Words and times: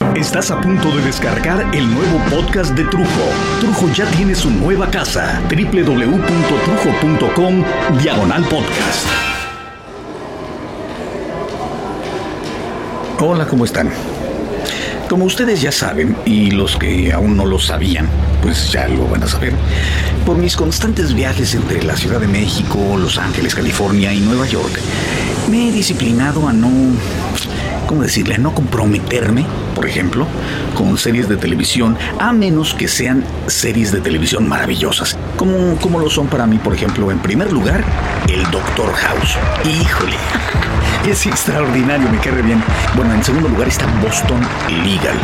Estás 0.00 0.50
a 0.50 0.60
punto 0.60 0.94
de 0.94 1.00
descargar 1.02 1.74
el 1.74 1.90
nuevo 1.90 2.18
podcast 2.30 2.72
de 2.72 2.84
Trujo. 2.84 3.06
Trujo 3.60 3.90
ya 3.94 4.04
tiene 4.10 4.34
su 4.34 4.50
nueva 4.50 4.90
casa, 4.90 5.40
www.trujo.com, 5.48 7.64
diagonal 8.02 8.44
podcast. 8.44 9.06
Hola, 13.20 13.46
¿cómo 13.46 13.64
están? 13.64 13.90
Como 15.08 15.24
ustedes 15.24 15.62
ya 15.62 15.72
saben, 15.72 16.14
y 16.26 16.50
los 16.50 16.76
que 16.76 17.10
aún 17.12 17.36
no 17.36 17.46
lo 17.46 17.58
sabían, 17.58 18.06
pues 18.42 18.70
ya 18.72 18.88
lo 18.88 19.08
van 19.08 19.22
a 19.22 19.26
saber, 19.26 19.54
por 20.26 20.36
mis 20.36 20.56
constantes 20.56 21.14
viajes 21.14 21.54
entre 21.54 21.82
la 21.84 21.96
Ciudad 21.96 22.20
de 22.20 22.26
México, 22.26 22.96
Los 22.98 23.16
Ángeles, 23.16 23.54
California 23.54 24.12
y 24.12 24.20
Nueva 24.20 24.46
York, 24.46 24.78
me 25.48 25.68
he 25.68 25.72
disciplinado 25.72 26.48
a 26.48 26.52
no 26.52 26.68
¿cómo 27.86 28.02
decirle?, 28.02 28.38
no 28.38 28.54
comprometerme, 28.54 29.46
por 29.74 29.86
ejemplo, 29.86 30.26
con 30.74 30.98
series 30.98 31.28
de 31.28 31.36
televisión, 31.36 31.96
a 32.18 32.32
menos 32.32 32.74
que 32.74 32.88
sean 32.88 33.24
series 33.46 33.92
de 33.92 34.00
televisión 34.00 34.48
maravillosas, 34.48 35.16
como, 35.36 35.76
como 35.76 35.98
lo 35.98 36.10
son 36.10 36.26
para 36.26 36.46
mí, 36.46 36.58
por 36.58 36.74
ejemplo, 36.74 37.10
en 37.10 37.18
primer 37.18 37.52
lugar, 37.52 37.84
el 38.28 38.42
Doctor 38.50 38.92
House. 38.92 39.36
Híjole. 39.64 40.16
Es 41.06 41.24
extraordinario, 41.24 42.10
me 42.10 42.18
queda 42.18 42.40
bien. 42.42 42.60
Bueno, 42.96 43.14
en 43.14 43.22
segundo 43.22 43.48
lugar 43.48 43.68
está 43.68 43.86
Boston 44.02 44.40
Legal. 44.84 45.16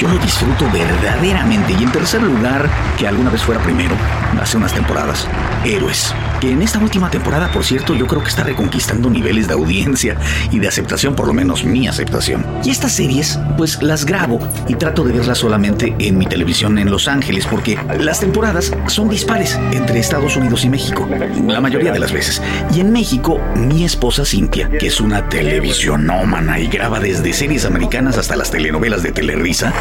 Yo 0.00 0.08
lo 0.08 0.18
disfruto 0.18 0.68
verdaderamente. 0.72 1.74
Y 1.78 1.84
en 1.84 1.92
tercer 1.92 2.22
lugar, 2.22 2.68
que 2.98 3.06
alguna 3.06 3.30
vez 3.30 3.42
fuera 3.42 3.62
primero, 3.62 3.94
hace 4.40 4.56
unas 4.56 4.72
temporadas, 4.72 5.28
Héroes. 5.64 6.12
Que 6.40 6.52
en 6.52 6.62
esta 6.62 6.78
última 6.78 7.10
temporada, 7.10 7.50
por 7.50 7.64
cierto, 7.64 7.94
yo 7.94 8.06
creo 8.06 8.22
que 8.22 8.28
está 8.28 8.44
reconquistando 8.44 9.10
niveles 9.10 9.48
de 9.48 9.54
audiencia 9.54 10.16
y 10.52 10.60
de 10.60 10.68
aceptación, 10.68 11.16
por 11.16 11.26
lo 11.26 11.32
menos 11.32 11.64
mi 11.64 11.88
aceptación. 11.88 12.46
Y 12.64 12.70
estas 12.70 12.92
series, 12.92 13.40
pues 13.56 13.82
las 13.82 14.04
grabo 14.04 14.38
y 14.68 14.74
trato 14.74 15.02
de 15.02 15.12
verlas 15.12 15.38
solamente 15.38 15.96
en 15.98 16.16
mi 16.16 16.26
televisión 16.26 16.78
en 16.78 16.90
Los 16.90 17.08
Ángeles, 17.08 17.46
porque 17.46 17.76
las 17.98 18.20
temporadas 18.20 18.72
son 18.86 19.08
dispares 19.08 19.58
entre 19.72 19.98
Estados 19.98 20.36
Unidos 20.36 20.64
y 20.64 20.68
México, 20.68 21.08
la 21.46 21.60
mayoría 21.60 21.90
de 21.90 21.98
las 21.98 22.12
veces. 22.12 22.40
Y 22.72 22.80
en 22.80 22.92
México, 22.92 23.40
mi 23.56 23.84
esposa 23.84 24.24
Cintia, 24.24 24.68
que 24.68 24.86
es 24.86 25.00
una 25.00 25.28
televisionómana 25.28 26.60
y 26.60 26.68
graba 26.68 27.00
desde 27.00 27.32
series 27.32 27.64
americanas 27.64 28.16
hasta 28.16 28.36
las 28.36 28.52
telenovelas 28.52 29.02
de 29.02 29.10
Telerisa, 29.10 29.72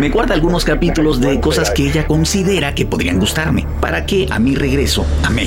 me 0.00 0.10
guarda 0.10 0.34
algunos 0.34 0.64
capítulos 0.64 1.20
de 1.20 1.38
cosas 1.40 1.70
que 1.70 1.88
ella 1.88 2.06
considera 2.06 2.74
que 2.74 2.86
podrían 2.86 3.20
gustarme, 3.20 3.66
para 3.80 4.04
que 4.04 4.26
a 4.30 4.38
mi 4.40 4.56
regreso 4.56 5.06
a 5.22 5.30
México, 5.30 5.43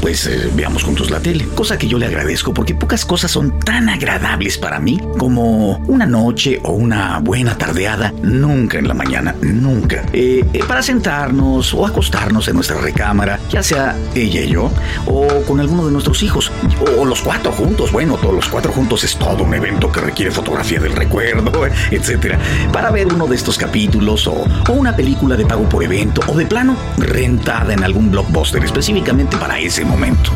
pues 0.00 0.26
eh, 0.26 0.50
veamos 0.54 0.84
juntos 0.84 1.10
la 1.10 1.20
tele, 1.20 1.46
cosa 1.54 1.76
que 1.76 1.88
yo 1.88 1.98
le 1.98 2.06
agradezco 2.06 2.54
porque 2.54 2.74
pocas 2.74 3.04
cosas 3.04 3.30
son 3.30 3.58
tan 3.58 3.88
agradables 3.88 4.56
para 4.56 4.78
mí 4.78 5.00
como 5.18 5.78
una 5.88 6.06
noche 6.06 6.60
o 6.62 6.72
una 6.72 7.18
buena 7.18 7.58
tardeada, 7.58 8.12
nunca 8.22 8.78
en 8.78 8.86
la 8.86 8.94
mañana, 8.94 9.34
nunca, 9.42 10.04
eh, 10.12 10.44
eh, 10.52 10.64
para 10.66 10.82
sentarnos 10.82 11.74
o 11.74 11.86
acostarnos 11.86 12.46
en 12.48 12.54
nuestra 12.54 12.80
recámara, 12.80 13.40
ya 13.50 13.62
sea 13.62 13.96
ella 14.14 14.42
y 14.42 14.48
yo, 14.48 14.70
o 15.06 15.26
con 15.46 15.58
alguno 15.58 15.86
de 15.86 15.92
nuestros 15.92 16.22
hijos, 16.22 16.52
o 16.96 17.04
los 17.04 17.20
cuatro 17.20 17.50
juntos, 17.50 17.90
bueno, 17.90 18.16
todos 18.16 18.34
los 18.34 18.48
cuatro 18.48 18.70
juntos 18.72 19.02
es 19.02 19.16
todo 19.16 19.42
un 19.42 19.54
evento 19.54 19.90
que 19.90 20.00
requiere 20.00 20.30
fotografía 20.30 20.78
del 20.78 20.92
recuerdo, 20.92 21.50
etcétera, 21.90 22.38
para 22.72 22.90
ver 22.90 23.08
uno 23.08 23.26
de 23.26 23.36
estos 23.36 23.58
capítulos 23.58 24.26
o, 24.28 24.44
o 24.68 24.72
una 24.72 24.94
película 24.94 25.36
de 25.36 25.46
pago 25.46 25.68
por 25.68 25.82
evento 25.82 26.20
o 26.28 26.36
de 26.36 26.46
plano 26.46 26.76
rentada 26.96 27.74
en 27.74 27.82
algún 27.82 28.10
blockbuster 28.10 28.64
específicamente 28.64 29.31
para 29.38 29.58
ese 29.58 29.84
momento. 29.84 30.32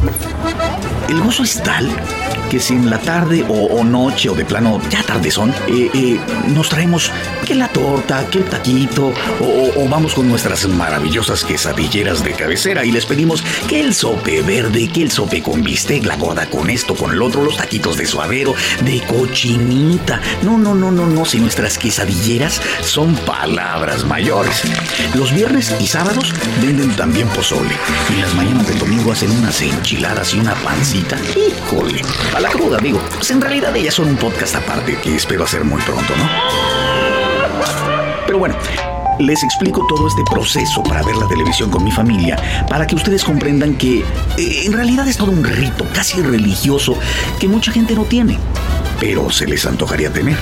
El 1.08 1.20
gozo 1.20 1.44
es 1.44 1.62
tal 1.62 1.88
que 2.48 2.60
si 2.60 2.74
en 2.74 2.90
la 2.90 2.98
tarde 2.98 3.44
o, 3.48 3.82
noche 3.84 4.28
o 4.28 4.34
de 4.34 4.44
plano 4.44 4.80
ya 4.88 5.02
tarde 5.02 5.30
son, 5.30 5.50
eh, 5.66 5.90
eh, 5.94 6.20
nos 6.48 6.68
traemos 6.68 7.10
que 7.44 7.54
la 7.54 7.68
torta, 7.68 8.24
que 8.30 8.38
el 8.38 8.44
taquito 8.44 9.12
o, 9.40 9.88
vamos 9.88 10.14
con 10.14 10.28
nuestras 10.28 10.66
maravillosas 10.68 11.44
quesadilleras 11.44 12.22
de 12.22 12.32
cabecera 12.32 12.84
y 12.84 12.92
les 12.92 13.06
pedimos 13.06 13.42
que 13.68 13.80
el 13.80 13.94
sope 13.94 14.42
verde, 14.42 14.88
que 14.88 15.02
el 15.02 15.10
sope 15.10 15.42
con 15.42 15.62
bistec, 15.62 16.04
la 16.04 16.16
gorda 16.16 16.46
con 16.46 16.70
esto, 16.70 16.94
con 16.94 17.12
el 17.12 17.22
otro, 17.22 17.42
los 17.42 17.56
taquitos 17.56 17.96
de 17.96 18.06
suadero, 18.06 18.54
de 18.84 19.00
cochinita. 19.02 20.20
No, 20.42 20.58
no, 20.58 20.74
no, 20.74 20.90
no, 20.90 21.06
no, 21.06 21.24
si 21.24 21.38
nuestras 21.38 21.78
quesadilleras 21.78 22.60
son 22.82 23.14
palabras 23.14 24.04
mayores. 24.04 24.62
Los 25.14 25.32
viernes 25.32 25.74
y 25.80 25.86
sábados 25.86 26.32
venden 26.60 26.94
también 26.96 27.28
pozole 27.28 27.74
y 28.16 28.20
las 28.20 28.34
mañanas 28.34 28.68
del 28.68 28.78
domingo 28.78 29.12
hacen 29.12 29.30
unas 29.30 29.60
enchiladas 29.62 30.34
y 30.34 30.40
una 30.40 30.54
pancita. 30.54 30.95
Híjole, 30.96 32.00
a 32.34 32.40
la 32.40 32.48
cruda, 32.48 32.78
digo. 32.78 32.98
Pues 33.16 33.30
en 33.30 33.40
realidad 33.40 33.74
ellas 33.76 33.94
son 33.94 34.08
un 34.08 34.16
podcast 34.16 34.54
aparte 34.54 34.96
que 34.96 35.14
espero 35.14 35.44
hacer 35.44 35.62
muy 35.62 35.80
pronto, 35.82 36.16
¿no? 36.16 36.26
Pero 38.24 38.38
bueno, 38.38 38.56
les 39.18 39.42
explico 39.42 39.86
todo 39.86 40.08
este 40.08 40.22
proceso 40.30 40.82
para 40.82 41.02
ver 41.02 41.16
la 41.16 41.28
televisión 41.28 41.70
con 41.70 41.84
mi 41.84 41.90
familia, 41.90 42.66
para 42.68 42.86
que 42.86 42.94
ustedes 42.94 43.24
comprendan 43.24 43.74
que 43.74 44.00
eh, 44.38 44.62
en 44.64 44.72
realidad 44.72 45.06
es 45.06 45.18
todo 45.18 45.30
un 45.30 45.44
rito 45.44 45.86
casi 45.92 46.22
religioso 46.22 46.98
que 47.38 47.46
mucha 47.46 47.72
gente 47.72 47.94
no 47.94 48.04
tiene, 48.04 48.38
pero 48.98 49.30
se 49.30 49.46
les 49.46 49.66
antojaría 49.66 50.10
tener. 50.10 50.38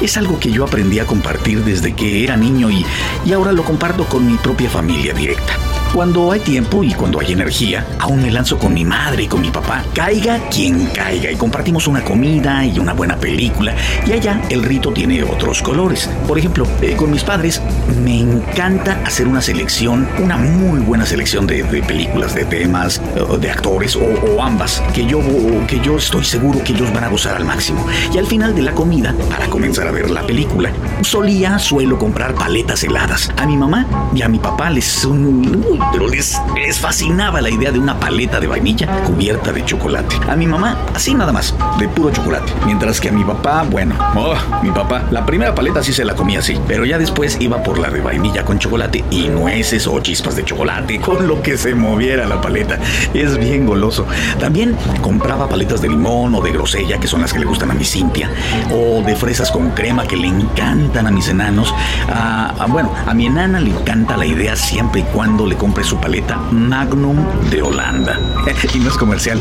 Es 0.00 0.16
algo 0.16 0.40
que 0.40 0.50
yo 0.50 0.64
aprendí 0.64 0.98
a 0.98 1.06
compartir 1.06 1.62
desde 1.64 1.94
que 1.94 2.24
era 2.24 2.36
niño 2.36 2.70
y, 2.70 2.86
y 3.24 3.32
ahora 3.32 3.52
lo 3.52 3.64
comparto 3.64 4.06
con 4.06 4.26
mi 4.26 4.36
propia 4.38 4.70
familia 4.70 5.12
directa. 5.12 5.56
Cuando 5.94 6.30
hay 6.30 6.38
tiempo 6.38 6.84
y 6.84 6.94
cuando 6.94 7.18
hay 7.18 7.32
energía, 7.32 7.84
aún 7.98 8.22
me 8.22 8.30
lanzo 8.30 8.56
con 8.58 8.72
mi 8.72 8.84
madre 8.84 9.24
y 9.24 9.26
con 9.26 9.40
mi 9.40 9.50
papá. 9.50 9.84
Caiga 9.92 10.38
quien 10.48 10.86
caiga 10.86 11.32
y 11.32 11.36
compartimos 11.36 11.88
una 11.88 12.04
comida 12.04 12.64
y 12.64 12.78
una 12.78 12.92
buena 12.92 13.16
película. 13.16 13.74
Y 14.06 14.12
allá 14.12 14.40
el 14.50 14.62
rito 14.62 14.92
tiene 14.92 15.24
otros 15.24 15.60
colores. 15.60 16.08
Por 16.28 16.38
ejemplo, 16.38 16.64
eh, 16.80 16.94
con 16.94 17.10
mis 17.10 17.24
padres 17.24 17.60
me 18.04 18.20
encanta 18.20 19.00
hacer 19.04 19.26
una 19.26 19.42
selección, 19.42 20.08
una 20.22 20.36
muy 20.36 20.78
buena 20.78 21.04
selección 21.04 21.48
de, 21.48 21.64
películas, 21.64 22.36
de 22.36 22.44
temas, 22.44 23.02
de 23.40 23.50
actores 23.50 23.96
o, 23.96 24.40
ambas, 24.40 24.80
que 24.94 25.04
yo, 25.04 25.20
que 25.66 25.80
yo 25.80 25.96
estoy 25.96 26.24
seguro 26.24 26.62
que 26.62 26.72
ellos 26.72 26.92
van 26.94 27.02
a 27.02 27.08
gozar 27.08 27.34
al 27.34 27.44
máximo. 27.44 27.84
Y 28.14 28.18
al 28.18 28.26
final 28.26 28.54
de 28.54 28.62
la 28.62 28.72
comida, 28.72 29.12
para 29.28 29.48
comenzar 29.48 29.88
a 29.88 29.90
ver 29.90 30.08
la 30.08 30.22
película, 30.22 30.70
solía, 31.02 31.58
suelo 31.58 31.98
comprar 31.98 32.34
paletas 32.34 32.84
heladas. 32.84 33.28
A 33.36 33.44
mi 33.44 33.56
mamá 33.56 33.86
y 34.14 34.22
a 34.22 34.28
mi 34.28 34.38
papá 34.38 34.70
les 34.70 34.84
son 34.84 35.79
pero 35.92 36.06
les, 36.08 36.40
fascinaba 36.78 37.40
la 37.40 37.50
idea 37.50 37.72
de 37.72 37.78
una 37.78 37.98
paleta 37.98 38.40
de 38.40 38.46
vainilla 38.46 38.86
cubierta 39.04 39.52
de 39.52 39.64
chocolate. 39.64 40.16
A 40.28 40.36
mi 40.36 40.46
mamá, 40.46 40.78
así 40.94 41.14
nada 41.14 41.32
más, 41.32 41.54
de 41.78 41.88
puro 41.88 42.10
chocolate. 42.10 42.52
Mientras 42.64 43.00
que 43.00 43.08
a 43.08 43.12
mi 43.12 43.24
papá, 43.24 43.64
bueno, 43.68 43.94
oh, 44.16 44.34
mi 44.62 44.70
papá, 44.70 45.04
la 45.10 45.26
primera 45.26 45.54
paleta 45.54 45.82
sí 45.82 45.92
se 45.92 46.04
la 46.04 46.14
comía 46.14 46.40
así, 46.40 46.58
pero 46.66 46.84
ya 46.84 46.98
después 46.98 47.36
iba 47.40 47.62
por 47.62 47.78
la 47.78 47.90
de 47.90 48.00
vainilla 48.00 48.44
con 48.44 48.58
chocolate 48.58 49.04
y 49.10 49.28
nueces 49.28 49.86
o 49.86 50.00
chispas 50.00 50.36
de 50.36 50.44
chocolate, 50.44 51.00
con 51.00 51.26
lo 51.26 51.42
que 51.42 51.56
se 51.56 51.74
moviera 51.74 52.26
la 52.26 52.40
paleta. 52.40 52.78
Es 53.14 53.38
bien 53.38 53.66
goloso. 53.66 54.06
También 54.38 54.76
compraba 55.02 55.48
paletas 55.48 55.80
de 55.82 55.88
limón 55.88 56.34
o 56.34 56.40
de 56.40 56.52
grosella, 56.52 56.98
que 56.98 57.06
son 57.06 57.20
las 57.20 57.32
que 57.32 57.38
le 57.38 57.46
gustan 57.46 57.70
a 57.70 57.74
mi 57.74 57.84
Cintia, 57.84 58.30
o 58.72 59.02
de 59.02 59.16
fresas 59.16 59.50
con 59.50 59.70
crema 59.70 60.06
que 60.06 60.16
le 60.16 60.28
encantan 60.28 61.06
a 61.06 61.10
mis 61.10 61.28
enanos. 61.28 61.74
Ah, 62.08 62.54
ah, 62.58 62.66
bueno, 62.66 62.92
a 63.06 63.14
mi 63.14 63.26
enana 63.26 63.60
le 63.60 63.70
encanta 63.70 64.16
la 64.16 64.26
idea 64.26 64.56
siempre 64.56 65.00
y 65.00 65.04
cuando 65.04 65.46
le 65.46 65.56
compre 65.56 65.69
su 65.84 65.98
paleta 66.00 66.36
Magnum 66.50 67.16
de 67.50 67.62
Holanda. 67.62 68.18
y 68.74 68.78
no 68.78 68.88
es 68.88 68.96
comercial. 68.96 69.40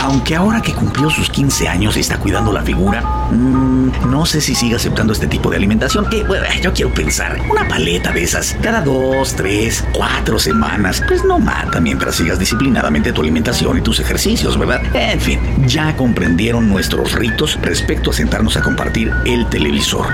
Aunque 0.00 0.34
ahora 0.34 0.60
que 0.60 0.72
cumplió 0.72 1.10
sus 1.10 1.30
15 1.30 1.68
años 1.68 1.96
y 1.96 2.00
está 2.00 2.18
cuidando 2.18 2.52
la 2.52 2.62
figura, 2.62 3.02
mm, 3.30 4.10
no 4.10 4.26
sé 4.26 4.40
si 4.40 4.54
sigue 4.54 4.76
aceptando 4.76 5.12
este 5.12 5.26
tipo 5.26 5.50
de 5.50 5.56
alimentación. 5.56 6.08
Que 6.08 6.24
bueno, 6.24 6.44
yo 6.62 6.72
quiero 6.72 6.92
pensar, 6.92 7.38
una 7.48 7.68
paleta 7.68 8.12
de 8.12 8.22
esas 8.22 8.56
cada 8.62 8.80
dos, 8.80 9.34
tres, 9.34 9.84
cuatro 9.92 10.38
semanas, 10.38 11.02
pues 11.06 11.24
no 11.24 11.38
mata 11.38 11.80
mientras 11.80 12.16
sigas 12.16 12.38
disciplinadamente 12.38 13.12
tu 13.12 13.20
alimentación 13.20 13.78
y 13.78 13.82
tus 13.82 14.00
ejercicios, 14.00 14.58
¿verdad? 14.58 14.82
En 14.94 15.20
fin, 15.20 15.38
ya 15.66 15.94
comprendieron 15.96 16.68
nuestros 16.68 17.12
ritos 17.12 17.58
respecto 17.62 18.10
a 18.10 18.14
sentarnos 18.14 18.56
a 18.56 18.62
compartir 18.62 19.12
el 19.24 19.46
televisor. 19.48 20.06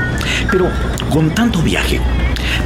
Pero 0.51 0.69
con 1.11 1.31
tanto 1.35 1.63
viaje, 1.63 2.01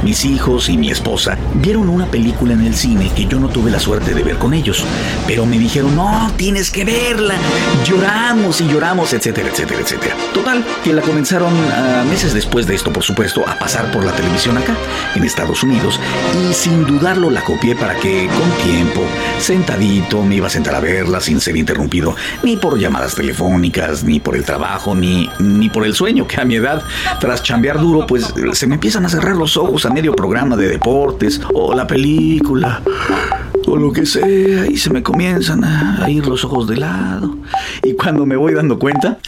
mis 0.03 0.25
hijos 0.25 0.69
y 0.69 0.77
mi 0.77 0.89
esposa 0.89 1.37
vieron 1.55 1.89
una 1.89 2.05
película 2.05 2.53
en 2.53 2.61
el 2.61 2.75
cine 2.75 3.11
que 3.15 3.25
yo 3.25 3.39
no 3.39 3.49
tuve 3.49 3.71
la 3.71 3.79
suerte 3.79 4.13
de 4.13 4.23
ver 4.23 4.37
con 4.37 4.53
ellos, 4.53 4.83
pero 5.25 5.45
me 5.45 5.57
dijeron, 5.57 5.95
no, 5.95 6.31
tienes 6.35 6.71
que 6.71 6.85
verla. 6.85 7.35
Lloramos 7.85 8.61
y 8.61 8.67
lloramos, 8.67 9.13
etcétera, 9.13 9.49
etcétera, 9.49 9.81
etcétera. 9.81 10.15
Total, 10.33 10.63
que 10.83 10.93
la 10.93 11.01
comenzaron 11.01 11.53
ah, 11.71 12.03
meses 12.09 12.33
después 12.33 12.67
de 12.67 12.75
esto, 12.75 12.91
por 12.91 13.03
supuesto, 13.03 13.43
a 13.47 13.57
pasar 13.57 13.91
por 13.91 14.03
la 14.03 14.11
televisión 14.13 14.57
acá, 14.57 14.75
en 15.15 15.23
Estados 15.23 15.63
Unidos, 15.63 15.99
y 16.49 16.53
sin 16.53 16.85
dudarlo 16.85 17.29
la 17.29 17.41
copié 17.41 17.75
para 17.75 17.95
que, 17.95 18.27
con 18.27 18.71
tiempo, 18.71 19.01
sentadito, 19.39 20.23
me 20.23 20.35
iba 20.35 20.47
a 20.47 20.49
sentar 20.49 20.75
a 20.75 20.79
verla 20.79 21.19
sin 21.21 21.39
ser 21.39 21.57
interrumpido, 21.57 22.15
ni 22.43 22.57
por 22.57 22.79
llamadas 22.79 23.15
telefónicas, 23.15 24.03
ni 24.03 24.19
por 24.19 24.35
el 24.35 24.43
trabajo, 24.43 24.95
ni, 24.95 25.29
ni 25.39 25.69
por 25.69 25.85
el 25.85 25.93
sueño, 25.93 26.27
que 26.27 26.39
a 26.39 26.45
mi 26.45 26.55
edad, 26.55 26.83
tras 27.19 27.43
chambear 27.43 27.79
duro, 27.79 28.05
pues 28.07 28.33
se 28.53 28.67
me 28.67 28.75
empiezan 28.75 29.05
a 29.05 29.09
cerrar 29.09 29.35
los 29.35 29.57
ojos 29.57 29.66
a 29.85 29.89
medio 29.89 30.15
programa 30.15 30.55
de 30.55 30.67
deportes 30.69 31.41
o 31.53 31.75
la 31.75 31.85
película. 31.85 32.81
o 33.67 33.75
lo 33.75 33.91
que 33.91 34.05
sea 34.05 34.65
y 34.65 34.77
se 34.77 34.89
me 34.89 35.03
comienzan 35.03 35.63
a 35.65 36.09
ir 36.09 36.25
los 36.25 36.45
ojos 36.45 36.67
de 36.67 36.77
lado. 36.77 37.35
Y 37.83 37.93
cuando 37.93 38.25
me 38.25 38.35
voy 38.35 38.53
dando 38.53 38.79
cuenta... 38.79 39.17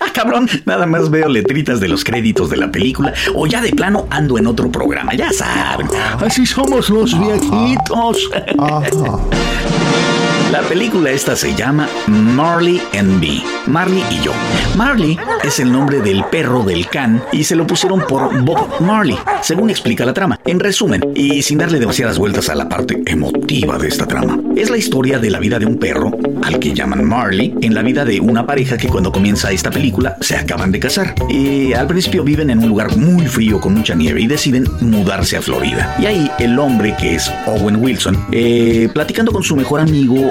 Ah, 0.00 0.06
cabrón, 0.14 0.48
nada 0.64 0.86
más 0.86 1.10
veo 1.10 1.28
letritas 1.28 1.78
de 1.78 1.88
los 1.88 2.04
créditos 2.04 2.48
de 2.48 2.56
la 2.56 2.72
película 2.72 3.12
o 3.34 3.46
ya 3.46 3.60
de 3.60 3.70
plano 3.70 4.06
ando 4.08 4.38
en 4.38 4.46
otro 4.46 4.72
programa, 4.72 5.12
ya 5.12 5.30
saben. 5.30 5.88
Así 6.24 6.46
somos 6.46 6.88
los 6.88 7.12
viejitos. 7.18 8.30
La 10.54 10.62
película 10.62 11.10
esta 11.10 11.34
se 11.34 11.52
llama 11.52 11.88
Marley 12.06 12.80
and 12.96 13.20
Me, 13.20 13.42
Marley 13.66 14.04
y 14.08 14.24
yo. 14.24 14.30
Marley 14.76 15.18
es 15.42 15.58
el 15.58 15.72
nombre 15.72 16.00
del 16.00 16.22
perro 16.26 16.62
del 16.62 16.86
can 16.86 17.20
y 17.32 17.42
se 17.42 17.56
lo 17.56 17.66
pusieron 17.66 18.06
por 18.06 18.40
Bob 18.44 18.80
Marley, 18.80 19.18
según 19.42 19.70
explica 19.70 20.04
la 20.04 20.14
trama. 20.14 20.38
En 20.44 20.60
resumen, 20.60 21.10
y 21.16 21.42
sin 21.42 21.58
darle 21.58 21.80
demasiadas 21.80 22.18
vueltas 22.18 22.50
a 22.50 22.54
la 22.54 22.68
parte 22.68 23.02
emotiva 23.04 23.78
de 23.78 23.88
esta 23.88 24.06
trama, 24.06 24.38
es 24.54 24.70
la 24.70 24.76
historia 24.76 25.18
de 25.18 25.30
la 25.30 25.40
vida 25.40 25.58
de 25.58 25.66
un 25.66 25.76
perro, 25.76 26.12
al 26.44 26.60
que 26.60 26.72
llaman 26.72 27.04
Marley, 27.04 27.52
en 27.60 27.74
la 27.74 27.82
vida 27.82 28.04
de 28.04 28.20
una 28.20 28.46
pareja 28.46 28.76
que 28.76 28.86
cuando 28.86 29.10
comienza 29.10 29.50
esta 29.50 29.72
película 29.72 30.16
se 30.20 30.36
acaban 30.36 30.70
de 30.70 30.78
casar. 30.78 31.16
Y 31.28 31.72
al 31.72 31.88
principio 31.88 32.22
viven 32.22 32.50
en 32.50 32.60
un 32.60 32.68
lugar 32.68 32.96
muy 32.96 33.26
frío 33.26 33.60
con 33.60 33.74
mucha 33.74 33.96
nieve 33.96 34.20
y 34.20 34.28
deciden 34.28 34.68
mudarse 34.80 35.36
a 35.36 35.42
Florida. 35.42 35.96
Y 35.98 36.06
ahí 36.06 36.30
el 36.38 36.56
hombre 36.60 36.94
que 36.96 37.16
es 37.16 37.28
Owen 37.46 37.82
Wilson, 37.82 38.26
eh, 38.30 38.88
platicando 38.94 39.32
con 39.32 39.42
su 39.42 39.56
mejor 39.56 39.80
amigo, 39.80 40.30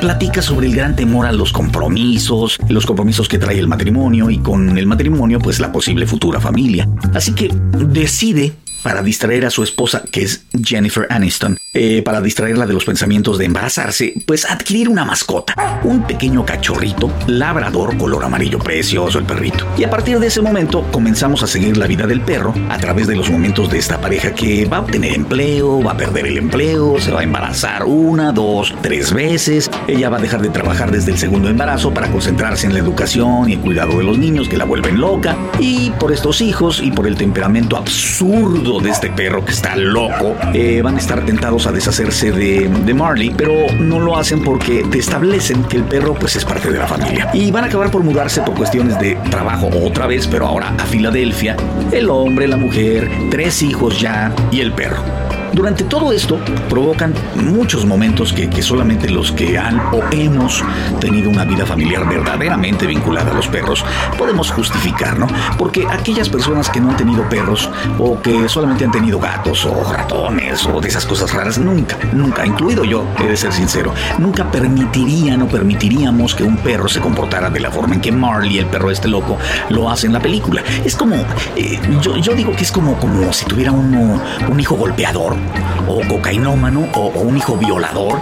platica 0.00 0.42
sobre 0.42 0.66
el 0.66 0.74
gran 0.74 0.96
temor 0.96 1.26
a 1.26 1.32
los 1.32 1.52
compromisos, 1.52 2.58
los 2.68 2.86
compromisos 2.86 3.28
que 3.28 3.38
trae 3.38 3.58
el 3.58 3.68
matrimonio 3.68 4.30
y 4.30 4.38
con 4.38 4.76
el 4.78 4.86
matrimonio 4.86 5.38
pues 5.38 5.60
la 5.60 5.72
posible 5.72 6.06
futura 6.06 6.40
familia. 6.40 6.88
Así 7.14 7.32
que 7.32 7.48
decide 7.88 8.52
para 8.82 9.02
distraer 9.02 9.46
a 9.46 9.50
su 9.50 9.62
esposa, 9.62 10.02
que 10.10 10.22
es 10.22 10.44
Jennifer 10.64 11.06
Aniston, 11.10 11.58
eh, 11.72 12.02
para 12.02 12.20
distraerla 12.20 12.66
de 12.66 12.74
los 12.74 12.84
pensamientos 12.84 13.38
de 13.38 13.46
embarazarse, 13.46 14.14
pues 14.26 14.44
adquirir 14.44 14.88
una 14.88 15.04
mascota, 15.04 15.80
un 15.84 16.06
pequeño 16.06 16.44
cachorrito, 16.44 17.10
labrador 17.26 17.96
color 17.96 18.24
amarillo 18.24 18.58
precioso 18.58 19.18
el 19.18 19.24
perrito. 19.24 19.66
Y 19.76 19.84
a 19.84 19.90
partir 19.90 20.18
de 20.18 20.26
ese 20.26 20.42
momento 20.42 20.86
comenzamos 20.90 21.42
a 21.42 21.46
seguir 21.46 21.76
la 21.76 21.86
vida 21.86 22.06
del 22.06 22.20
perro 22.20 22.54
a 22.68 22.78
través 22.78 23.06
de 23.06 23.16
los 23.16 23.30
momentos 23.30 23.70
de 23.70 23.78
esta 23.78 24.00
pareja 24.00 24.34
que 24.34 24.64
va 24.66 24.78
a 24.78 24.80
obtener 24.80 25.14
empleo, 25.14 25.82
va 25.82 25.92
a 25.92 25.96
perder 25.96 26.26
el 26.26 26.38
empleo, 26.38 27.00
se 27.00 27.12
va 27.12 27.20
a 27.20 27.24
embarazar 27.24 27.84
una, 27.84 28.32
dos, 28.32 28.74
tres 28.82 29.12
veces, 29.12 29.70
ella 29.86 30.10
va 30.10 30.18
a 30.18 30.20
dejar 30.20 30.42
de 30.42 30.50
trabajar 30.50 30.90
desde 30.90 31.12
el 31.12 31.18
segundo 31.18 31.48
embarazo 31.48 31.94
para 31.94 32.10
concentrarse 32.10 32.66
en 32.66 32.74
la 32.74 32.80
educación 32.80 33.48
y 33.48 33.54
el 33.54 33.60
cuidado 33.60 33.98
de 33.98 34.04
los 34.04 34.18
niños 34.18 34.48
que 34.48 34.56
la 34.56 34.64
vuelven 34.64 35.00
loca, 35.00 35.36
y 35.58 35.90
por 35.98 36.12
estos 36.12 36.40
hijos 36.40 36.80
y 36.82 36.90
por 36.90 37.06
el 37.06 37.16
temperamento 37.16 37.76
absurdo 37.76 38.71
de 38.80 38.90
este 38.90 39.10
perro 39.10 39.44
que 39.44 39.52
está 39.52 39.76
loco, 39.76 40.36
eh, 40.54 40.80
van 40.82 40.96
a 40.96 40.98
estar 40.98 41.24
tentados 41.24 41.66
a 41.66 41.72
deshacerse 41.72 42.32
de, 42.32 42.68
de, 42.68 42.94
Marley, 42.94 43.32
pero 43.36 43.52
no 43.78 44.00
lo 44.00 44.16
hacen 44.16 44.42
porque 44.42 44.84
te 44.90 44.98
establecen 44.98 45.64
que 45.64 45.78
el 45.78 45.84
perro 45.84 46.14
pues 46.14 46.36
es 46.36 46.44
parte 46.44 46.70
de 46.70 46.78
la 46.78 46.86
familia. 46.86 47.30
Y 47.32 47.50
van 47.50 47.64
a 47.64 47.66
acabar 47.66 47.90
por 47.90 48.02
mudarse 48.02 48.40
por 48.42 48.54
cuestiones 48.54 48.98
de 48.98 49.14
trabajo 49.30 49.68
otra 49.82 50.06
vez, 50.06 50.26
pero 50.26 50.46
ahora 50.46 50.74
a 50.78 50.84
Filadelfia, 50.84 51.56
el 51.90 52.08
hombre, 52.10 52.48
la 52.48 52.56
mujer, 52.56 53.10
tres 53.30 53.62
hijos 53.62 54.00
ya 54.00 54.32
y 54.50 54.60
el 54.60 54.72
perro. 54.72 55.21
Durante 55.52 55.84
todo 55.84 56.12
esto 56.12 56.38
provocan 56.70 57.12
muchos 57.34 57.84
momentos 57.84 58.32
que, 58.32 58.62
solamente 58.62 59.10
los 59.10 59.32
que 59.32 59.58
han 59.58 59.78
o 59.92 60.02
hemos 60.10 60.64
tenido 60.98 61.28
una 61.28 61.44
vida 61.44 61.66
familiar 61.66 62.08
verdaderamente 62.08 62.86
vinculada 62.86 63.32
a 63.32 63.34
los 63.34 63.48
perros 63.48 63.84
podemos 64.16 64.50
justificar, 64.50 65.18
¿no? 65.18 65.26
Porque 65.58 65.86
aquellas 65.90 66.30
personas 66.30 66.70
que 66.70 66.80
no 66.80 66.90
han 66.90 66.96
tenido 66.96 67.28
perros 67.28 67.68
o 67.98 68.20
que 68.22 68.48
solamente 68.48 68.84
han 68.84 68.92
tenido 68.92 69.20
gatos 69.20 69.66
o 69.66 69.92
ratones 69.92 70.64
o 70.66 70.80
de 70.80 70.88
esas 70.88 71.04
cosas 71.04 71.32
raras, 71.34 71.58
nunca, 71.58 71.98
nunca, 72.12 72.46
incluido 72.46 72.84
yo, 72.84 73.04
he 73.20 73.26
de 73.26 73.36
ser 73.36 73.52
sincero, 73.52 73.92
nunca 74.18 74.50
permitirían 74.50 75.42
o 75.42 75.48
permitiríamos 75.48 76.34
que 76.34 76.44
un 76.44 76.56
perro 76.56 76.88
se 76.88 77.00
comportara 77.00 77.50
de 77.50 77.60
la 77.60 77.70
forma 77.70 77.94
en 77.94 78.00
que 78.00 78.10
Marley, 78.10 78.58
el 78.58 78.66
perro 78.66 78.90
este 78.90 79.08
loco, 79.08 79.36
lo 79.68 79.90
hace 79.90 80.06
en 80.06 80.14
la 80.14 80.20
película. 80.20 80.62
Es 80.84 80.96
como, 80.96 81.16
eh, 81.56 81.78
yo, 82.00 82.16
yo 82.16 82.32
digo 82.34 82.52
que 82.52 82.62
es 82.62 82.72
como, 82.72 82.98
como 82.98 83.32
si 83.32 83.44
tuviera 83.44 83.72
uno, 83.72 84.20
un 84.48 84.60
hijo 84.60 84.76
golpeador 84.76 85.41
o 85.86 86.00
cocainómano 86.08 86.88
o, 86.94 87.08
un 87.20 87.36
hijo 87.36 87.56
violador 87.56 88.20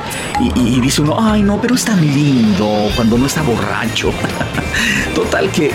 y, 0.57 0.81
dice 0.81 1.03
uno, 1.03 1.17
ay 1.19 1.43
no, 1.43 1.61
pero 1.61 1.75
es 1.75 1.85
tan 1.85 2.01
lindo 2.01 2.91
cuando 2.97 3.19
no 3.19 3.27
está 3.27 3.43
borracho. 3.43 4.13
Total 5.15 5.51
que, 5.51 5.71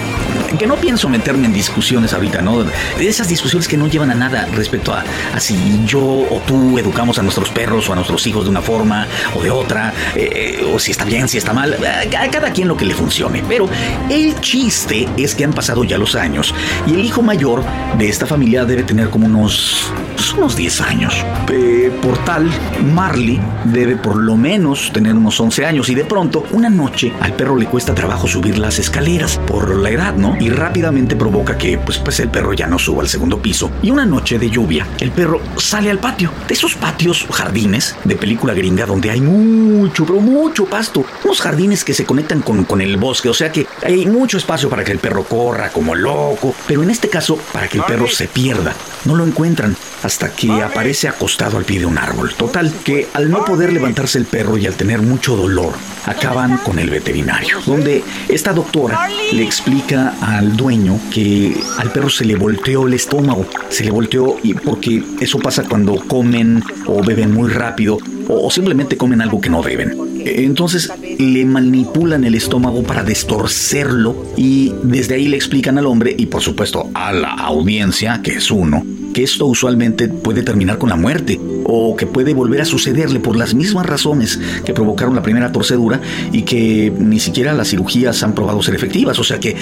que 0.58 0.68
no 0.68 0.76
pienso 0.76 1.10
meterme 1.10 1.46
en 1.46 1.54
discusiones 1.54 2.14
ahorita, 2.14 2.42
¿no? 2.42 2.64
De 2.64 3.08
esas 3.08 3.28
discusiones 3.28 3.68
que 3.68 3.78
no 3.78 3.88
llevan 3.88 4.12
a 4.12 4.16
nada 4.16 4.48
respecto 4.54 4.94
a, 4.94 5.04
si 5.40 5.84
yo 5.86 6.02
o 6.02 6.42
tú 6.48 6.80
educamos 6.80 7.20
a 7.20 7.22
nuestros 7.22 7.50
perros 7.50 7.88
o 7.90 7.94
a 7.94 7.96
nuestros 7.96 8.26
hijos 8.28 8.46
de 8.46 8.50
una 8.50 8.62
forma 8.62 9.08
o 9.36 9.44
de 9.44 9.52
otra, 9.52 9.94
eh, 10.16 10.66
o 10.74 10.80
si 10.80 10.92
está 10.92 11.06
bien, 11.06 11.28
si 11.28 11.38
está 11.38 11.54
mal, 11.54 11.76
a 11.76 12.32
cada 12.32 12.52
quien 12.52 12.68
lo 12.68 12.78
que 12.78 12.86
le 12.86 12.96
funcione. 12.96 13.44
Pero 13.48 13.70
el 14.10 14.40
chiste 14.42 15.08
es 15.18 15.36
que 15.36 15.44
han 15.44 15.54
pasado 15.54 15.84
ya 15.84 15.98
los 15.98 16.16
años 16.16 16.54
y 16.88 16.94
el 16.94 17.06
hijo 17.06 17.22
mayor 17.22 17.64
de 17.98 18.10
esta 18.10 18.26
familia 18.26 18.66
debe 18.66 18.84
tener 18.84 19.10
como 19.10 19.28
unos, 19.28 19.92
unos 20.38 20.56
10 20.56 20.82
años. 20.82 21.14
Eh, 21.52 21.92
por 22.02 22.18
tal, 22.26 22.50
Marley 22.94 23.40
debe 23.66 23.96
por 23.96 24.18
lo 24.18 24.36
menos 24.36 24.92
tener 24.92 25.14
unos 25.14 25.40
11 25.40 25.66
años 25.66 25.90
y 25.90 25.96
de 25.96 26.06
pronto, 26.06 26.44
una 26.52 26.70
noche, 26.70 27.14
al 27.22 27.34
perro 27.34 27.58
le 27.58 27.66
cuesta 27.66 27.96
trabajo 27.96 28.28
subir 28.28 28.58
las 28.58 28.80
escaleras 28.80 29.40
por 29.48 29.76
la 29.76 29.90
edad, 29.90 30.16
¿no? 30.16 30.38
Y 30.40 30.50
rápidamente 30.50 31.16
provoca 31.16 31.58
que 31.58 31.78
pues, 31.78 31.98
pues 31.98 32.20
el 32.20 32.30
perro 32.30 32.54
ya 32.54 32.68
no 32.68 32.80
suba 32.80 33.02
al 33.02 33.10
segundo 33.10 33.42
piso. 33.42 33.72
Y 33.82 33.92
una 33.92 34.06
noche 34.06 34.40
de 34.40 34.50
lluvia, 34.50 34.88
el 35.00 35.12
perro 35.12 35.42
sale 35.58 35.90
al 35.90 36.00
patio. 36.00 36.32
De 36.48 36.54
esos 36.54 36.76
patios, 36.76 37.26
jardines 37.32 37.96
de 38.04 38.16
película 38.16 38.54
gringa 38.54 38.86
donde 38.86 39.12
hay 39.12 39.22
mucho, 39.22 40.06
pero 40.06 40.20
mucho 40.20 40.66
pasto. 40.66 41.06
Unos 41.24 41.42
jardines 41.42 41.84
que 41.84 41.94
se 41.94 42.06
conectan 42.06 42.42
con, 42.42 42.64
con 42.66 42.82
el 42.82 42.98
bosque, 42.98 43.30
o 43.30 43.34
sea 43.34 43.52
que 43.52 43.68
hay 43.84 44.06
mucho 44.06 44.38
espacio 44.38 44.70
para 44.70 44.84
que 44.84 44.92
el 44.92 45.00
perro 45.00 45.24
corra 45.24 45.70
como 45.70 45.96
loco. 45.96 46.54
Pero 46.68 46.84
en 46.84 46.90
este 46.90 47.10
caso, 47.10 47.38
para 47.52 47.68
que 47.68 47.78
el 47.78 47.84
perro 47.84 48.08
se 48.08 48.28
pierda. 48.28 48.74
No 49.06 49.16
lo 49.16 49.26
encuentran 49.26 49.76
hasta 50.06 50.32
que 50.32 50.52
aparece 50.62 51.08
acostado 51.08 51.58
al 51.58 51.66
pie 51.66 51.80
de 51.80 51.88
un 51.88 51.98
árbol. 51.98 52.34
Total, 52.38 52.72
que 52.84 53.08
al 53.14 53.32
no 53.32 53.44
poder 53.44 53.74
levantarse 53.74 54.20
el 54.20 54.26
perro 54.26 54.56
y 54.58 54.68
al 54.68 54.76
tener 54.76 55.02
mucho 55.02 55.36
dolor, 55.36 55.74
acaban 56.06 56.58
con 56.58 56.78
el 56.78 56.92
veterinario, 56.92 57.60
donde 57.66 58.04
esta 58.30 58.54
doctora 58.54 59.08
le 59.32 59.44
explica 59.44 60.14
al 60.22 60.56
dueño 60.56 61.00
que 61.12 61.58
al 61.78 61.92
perro 61.92 62.10
se 62.10 62.24
le 62.24 62.36
volteó 62.36 62.86
el 62.86 62.94
estómago, 62.94 63.48
se 63.70 63.84
le 63.84 63.90
volteó 63.92 64.38
y 64.44 64.54
porque 64.54 65.04
eso 65.20 65.40
pasa 65.40 65.64
cuando 65.64 65.96
comen 66.08 66.64
o 66.86 67.04
beben 67.04 67.34
muy 67.34 67.50
rápido 67.50 67.98
o 68.28 68.52
simplemente 68.52 68.98
comen 68.98 69.22
algo 69.22 69.42
que 69.42 69.50
no 69.50 69.64
deben. 69.64 69.98
Entonces 70.24 70.92
le 71.18 71.46
manipulan 71.46 72.24
el 72.24 72.36
estómago 72.36 72.84
para 72.84 73.04
destorcerlo 73.04 74.34
y 74.38 74.74
desde 74.84 75.16
ahí 75.16 75.28
le 75.28 75.38
explican 75.38 75.78
al 75.78 75.88
hombre 75.88 76.16
y 76.18 76.28
por 76.28 76.42
supuesto 76.42 76.90
a 76.94 77.12
la 77.12 77.32
audiencia, 77.32 78.22
que 78.24 78.34
es 78.34 78.52
uno, 78.52 78.84
que 79.16 79.24
esto 79.24 79.46
usualmente 79.46 80.10
puede 80.10 80.44
terminar 80.44 80.78
con 80.78 80.90
la 80.90 80.98
muerte 80.98 81.40
o 81.66 81.96
que 81.96 82.06
puede 82.06 82.34
volver 82.34 82.62
a 82.62 82.66
sucederle 82.66 83.20
por 83.20 83.36
las 83.36 83.54
mismas 83.54 83.86
razones 83.86 84.40
que 84.64 84.74
provocaron 84.74 85.16
la 85.16 85.22
primera 85.22 85.52
torcedura 85.52 86.00
y 86.32 86.44
que 86.44 86.94
ni 86.98 87.20
siquiera 87.20 87.54
las 87.54 87.70
cirugías 87.70 88.22
han 88.24 88.34
probado 88.34 88.62
ser 88.62 88.76
efectivas, 88.76 89.18
o 89.20 89.24
sea 89.24 89.40
que 89.40 89.56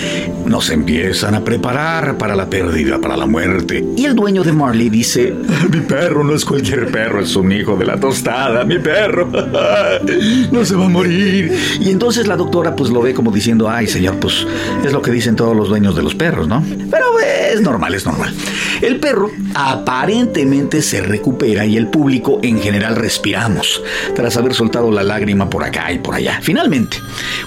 nos 0.45 0.69
empiezan 0.69 1.35
a 1.35 1.43
preparar 1.43 2.17
para 2.17 2.35
la 2.35 2.49
pérdida, 2.49 2.99
para 2.99 3.17
la 3.17 3.25
muerte. 3.25 3.85
Y 3.95 4.05
el 4.05 4.15
dueño 4.15 4.43
de 4.43 4.51
Marley 4.51 4.89
dice, 4.89 5.33
mi 5.71 5.79
perro 5.81 6.23
no 6.23 6.35
es 6.35 6.45
cualquier 6.45 6.91
perro, 6.91 7.21
es 7.21 7.35
un 7.35 7.51
hijo 7.51 7.75
de 7.75 7.85
la 7.85 7.99
tostada, 7.99 8.63
mi 8.65 8.79
perro, 8.79 9.29
no 10.51 10.65
se 10.65 10.75
va 10.75 10.85
a 10.85 10.89
morir. 10.89 11.53
Y 11.79 11.89
entonces 11.89 12.27
la 12.27 12.35
doctora 12.35 12.75
pues 12.75 12.89
lo 12.89 13.01
ve 13.01 13.13
como 13.13 13.31
diciendo, 13.31 13.69
ay 13.69 13.87
señor, 13.87 14.17
pues 14.17 14.45
es 14.85 14.91
lo 14.91 15.01
que 15.01 15.11
dicen 15.11 15.35
todos 15.35 15.55
los 15.55 15.69
dueños 15.69 15.95
de 15.95 16.03
los 16.03 16.15
perros, 16.15 16.47
¿no? 16.47 16.63
Pero 16.91 17.05
es 17.53 17.61
normal, 17.61 17.93
es 17.93 18.05
normal. 18.05 18.33
El 18.81 18.99
perro 18.99 19.31
aparentemente 19.55 20.81
se 20.81 21.01
recupera 21.01 21.65
y 21.65 21.77
el 21.77 21.87
público 21.93 22.39
en 22.41 22.59
general 22.59 22.95
respiramos, 22.95 23.81
tras 24.15 24.35
haber 24.35 24.55
soltado 24.55 24.91
la 24.91 25.03
lágrima 25.03 25.49
por 25.49 25.63
acá 25.63 25.91
y 25.91 25.99
por 25.99 26.15
allá. 26.15 26.39
Finalmente, 26.41 26.97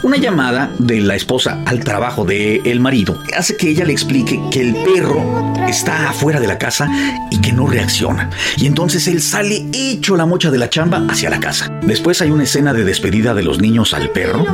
una 0.05 0.17
llamada 0.17 0.71
de 0.79 1.01
la 1.01 1.17
esposa 1.17 1.61
al 1.67 1.81
trabajo 1.81 2.25
del 2.25 2.63
el 2.65 2.81
marido 2.81 3.21
hace 3.37 3.57
que 3.57 3.69
ella 3.69 3.85
le 3.85 3.93
explique 3.93 4.41
que 4.53 4.61
el 4.61 4.75
perro 4.77 5.53
está 5.69 6.11
afuera 6.11 6.39
de 6.39 6.47
la 6.47 6.59
casa 6.59 6.89
y 7.31 7.41
que 7.41 7.53
no 7.53 7.67
reacciona. 7.67 8.31
Y 8.57 8.67
entonces 8.67 9.09
él 9.09 9.21
sale 9.21 9.67
hecho 9.73 10.17
la 10.17 10.27
mocha 10.27 10.51
de 10.51 10.59
la 10.59 10.71
chamba 10.71 11.05
hacia 11.11 11.29
la 11.29 11.41
casa. 11.41 11.69
Después 11.83 12.23
hay 12.23 12.31
una 12.31 12.45
escena 12.45 12.73
de 12.73 12.85
despedida 12.85 13.35
de 13.35 13.43
los 13.43 13.61
niños 13.61 13.95
al 13.95 14.11
perro, 14.11 14.47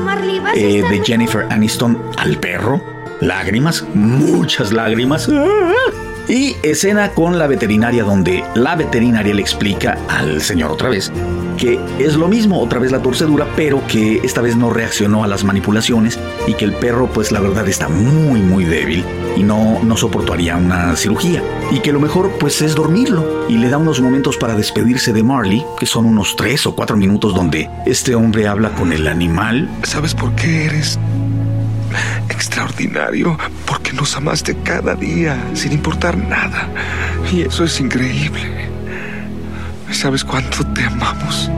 eh, 0.56 0.82
de 0.88 1.02
Jennifer 1.04 1.46
Aniston 1.50 2.02
al 2.16 2.38
perro. 2.38 2.82
Lágrimas, 3.20 3.84
muchas 3.94 4.72
lágrimas. 4.72 5.28
Y 6.28 6.56
escena 6.62 7.10
con 7.10 7.38
la 7.38 7.46
veterinaria 7.46 8.04
donde 8.04 8.44
la 8.54 8.76
veterinaria 8.76 9.34
le 9.34 9.42
explica 9.42 9.98
al 10.08 10.40
señor 10.40 10.70
otra 10.70 10.88
vez 10.88 11.12
que 11.62 11.78
es 11.98 12.16
lo 12.16 12.26
mismo, 12.26 12.60
otra 12.60 12.80
vez 12.80 12.90
la 12.90 13.00
torcedura, 13.00 13.46
pero 13.54 13.86
que 13.86 14.20
esta 14.24 14.40
vez 14.40 14.56
no 14.56 14.70
reaccionó 14.70 15.22
a 15.22 15.28
las 15.28 15.44
manipulaciones 15.44 16.18
y 16.48 16.54
que 16.54 16.64
el 16.64 16.72
perro 16.72 17.08
pues 17.12 17.30
la 17.30 17.38
verdad 17.38 17.68
está 17.68 17.88
muy 17.88 18.40
muy 18.40 18.64
débil 18.64 19.04
y 19.36 19.44
no, 19.44 19.80
no 19.82 19.96
soportaría 19.96 20.56
una 20.56 20.96
cirugía. 20.96 21.42
Y 21.70 21.78
que 21.78 21.92
lo 21.92 22.00
mejor 22.00 22.32
pues 22.40 22.60
es 22.62 22.74
dormirlo. 22.74 23.46
Y 23.48 23.58
le 23.58 23.68
da 23.68 23.78
unos 23.78 24.00
momentos 24.00 24.36
para 24.36 24.56
despedirse 24.56 25.12
de 25.12 25.22
Marley, 25.22 25.64
que 25.78 25.86
son 25.86 26.04
unos 26.04 26.36
tres 26.36 26.66
o 26.66 26.74
cuatro 26.74 26.96
minutos 26.96 27.34
donde 27.34 27.70
este 27.86 28.14
hombre 28.14 28.48
habla 28.48 28.70
con 28.74 28.92
el 28.92 29.06
animal. 29.06 29.68
¿Sabes 29.84 30.14
por 30.14 30.34
qué 30.34 30.66
eres 30.66 30.98
extraordinario? 32.42 33.38
Porque 33.66 33.92
nos 33.92 34.16
amaste 34.16 34.56
cada 34.64 34.96
día, 34.96 35.38
sin 35.54 35.72
importar 35.72 36.16
nada. 36.18 36.68
Y 37.32 37.42
eso 37.42 37.62
es 37.62 37.78
increíble. 37.78 38.68
¿Sabes 39.92 40.24
cuánto 40.24 40.66
te 40.74 40.82
amamos? 40.82 41.48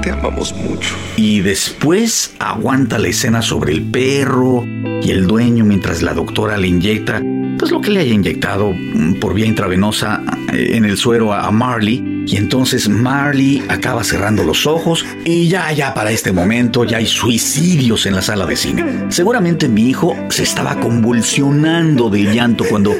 Te 0.00 0.12
amamos 0.12 0.54
mucho. 0.54 0.94
Y 1.16 1.40
después 1.40 2.34
aguanta 2.38 3.00
la 3.00 3.08
escena 3.08 3.42
sobre 3.42 3.72
el 3.72 3.82
perro 3.82 4.64
y 5.02 5.10
el 5.10 5.26
dueño 5.26 5.64
mientras 5.64 6.02
la 6.02 6.14
doctora 6.14 6.56
le 6.56 6.68
inyecta, 6.68 7.20
pues 7.58 7.72
lo 7.72 7.80
que 7.80 7.90
le 7.90 8.00
haya 8.00 8.14
inyectado 8.14 8.72
mm, 8.72 9.14
por 9.14 9.34
vía 9.34 9.46
intravenosa 9.46 10.22
eh, 10.52 10.76
en 10.76 10.84
el 10.84 10.96
suero 10.96 11.32
a 11.34 11.50
Marley 11.50 12.17
y 12.28 12.36
entonces 12.36 12.90
Marley 12.90 13.64
acaba 13.68 14.04
cerrando 14.04 14.44
los 14.44 14.66
ojos 14.66 15.06
y 15.24 15.48
ya, 15.48 15.72
ya 15.72 15.94
para 15.94 16.10
este 16.10 16.30
momento 16.30 16.84
ya 16.84 16.98
hay 16.98 17.06
suicidios 17.06 18.04
en 18.04 18.14
la 18.14 18.20
sala 18.20 18.44
de 18.44 18.54
cine. 18.54 19.06
Seguramente 19.08 19.66
mi 19.66 19.88
hijo 19.88 20.14
se 20.28 20.42
estaba 20.42 20.78
convulsionando 20.78 22.10
de 22.10 22.24
llanto 22.24 22.64
cuando, 22.68 22.94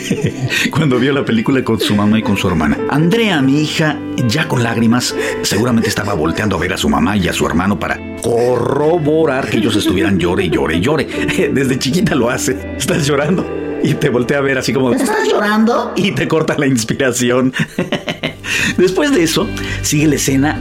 cuando 0.70 0.98
vio 0.98 1.12
la 1.12 1.22
película 1.22 1.62
con 1.62 1.78
su 1.78 1.94
mamá 1.94 2.18
y 2.18 2.22
con 2.22 2.38
su 2.38 2.48
hermana. 2.48 2.78
Andrea, 2.88 3.42
mi 3.42 3.60
hija, 3.60 3.98
ya 4.26 4.48
con 4.48 4.62
lágrimas, 4.62 5.14
seguramente 5.42 5.90
estaba 5.90 6.14
volteando 6.14 6.56
a 6.56 6.58
ver 6.58 6.72
a 6.72 6.78
su 6.78 6.88
mamá 6.88 7.14
y 7.18 7.28
a 7.28 7.34
su 7.34 7.46
hermano 7.46 7.78
para 7.78 8.00
corroborar 8.22 9.50
que 9.50 9.58
ellos 9.58 9.76
estuvieran 9.76 10.18
llore 10.18 10.48
llore 10.48 10.80
llore. 10.80 11.04
Desde 11.52 11.78
chiquita 11.78 12.14
lo 12.14 12.30
hace. 12.30 12.74
¿Estás 12.78 13.06
llorando? 13.06 13.46
Y 13.82 13.92
te 13.92 14.08
voltea 14.08 14.38
a 14.38 14.40
ver 14.40 14.56
así 14.56 14.72
como... 14.72 14.94
¿Estás 14.94 15.28
llorando? 15.28 15.92
Y 15.94 16.12
te 16.12 16.26
corta 16.26 16.56
la 16.56 16.66
inspiración. 16.66 17.52
Después 18.76 19.12
de 19.12 19.22
eso, 19.22 19.48
sigue 19.82 20.06
la 20.06 20.16
escena 20.16 20.60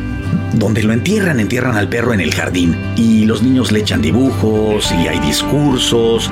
donde 0.54 0.84
lo 0.84 0.94
entierran, 0.94 1.39
entierran 1.39 1.75
al 1.75 1.89
perro 1.89 2.13
en 2.13 2.22
el 2.22 2.34
jardín 2.34 2.75
y 2.96 3.25
los 3.25 3.44
niños 3.44 3.72
le 3.72 3.80
echan 3.80 4.01
dibujos 4.01 4.92
y 4.92 5.08
hay 5.08 5.20
discursos. 5.20 6.32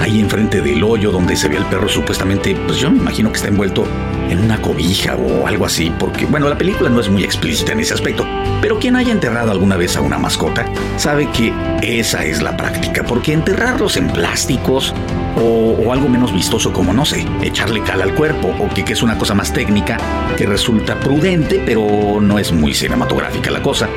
Ahí 0.00 0.18
enfrente 0.20 0.62
del 0.62 0.82
hoyo 0.82 1.12
donde 1.12 1.36
se 1.36 1.48
ve 1.48 1.56
el 1.56 1.64
perro 1.66 1.88
supuestamente, 1.88 2.56
pues 2.66 2.78
yo 2.78 2.90
me 2.90 2.98
imagino 2.98 3.30
que 3.30 3.36
está 3.36 3.48
envuelto 3.48 3.86
en 4.30 4.38
una 4.38 4.60
cobija 4.62 5.16
o 5.16 5.46
algo 5.46 5.66
así, 5.66 5.92
porque 5.98 6.24
bueno, 6.24 6.48
la 6.48 6.56
película 6.56 6.88
no 6.88 7.00
es 7.00 7.08
muy 7.10 7.22
explícita 7.22 7.72
en 7.72 7.80
ese 7.80 7.94
aspecto, 7.94 8.24
pero 8.60 8.78
quien 8.78 8.96
haya 8.96 9.12
enterrado 9.12 9.50
alguna 9.50 9.76
vez 9.76 9.96
a 9.96 10.00
una 10.00 10.18
mascota 10.18 10.66
sabe 10.96 11.30
que 11.30 11.52
esa 11.82 12.24
es 12.24 12.42
la 12.42 12.56
práctica, 12.56 13.04
porque 13.04 13.32
enterrarlos 13.32 13.96
en 13.96 14.08
plásticos 14.08 14.94
o, 15.36 15.92
algo 15.92 16.08
menos 16.08 16.32
vistoso 16.32 16.72
como, 16.72 16.92
no 16.92 17.04
sé, 17.04 17.26
echarle 17.42 17.82
cal 17.82 18.02
al 18.02 18.14
cuerpo, 18.14 18.54
o 18.60 18.68
que, 18.72 18.84
es 18.92 19.02
una 19.02 19.18
cosa 19.18 19.34
más 19.34 19.52
técnica 19.52 19.96
que 20.36 20.46
resulta 20.46 20.98
prudente, 21.00 21.62
pero 21.64 22.20
no 22.20 22.38
es 22.38 22.52
muy 22.52 22.74
cinematográfica 22.74 23.50
la 23.50 23.62
cosa. 23.62 23.88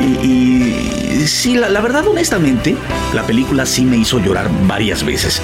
Y, 0.00 1.24
sí, 1.26 1.54
la, 1.54 1.68
la, 1.68 1.80
verdad, 1.80 2.06
honestamente, 2.06 2.76
la 3.14 3.22
película 3.22 3.64
sí 3.66 3.84
me 3.84 3.96
hizo 3.96 4.18
llorar 4.18 4.50
varias 4.66 5.04
veces. 5.04 5.40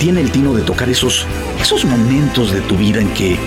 Tiene 0.00 0.20
el 0.20 0.30
tino 0.30 0.54
de 0.54 0.62
tocar 0.62 0.88
esos, 0.88 1.26
esos 1.60 1.84
momentos 1.84 2.52
de 2.52 2.60
tu 2.62 2.76
vida 2.76 3.00
en 3.00 3.08
que 3.10 3.38